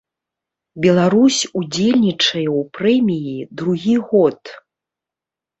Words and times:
Беларусь 0.85 1.41
удзельнічае 1.61 2.45
ў 2.45 2.61
прэміі 2.79 3.39
другі 3.61 3.95
год. 4.15 4.41